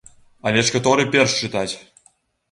[0.51, 1.69] Але ж каторы перш чытаць?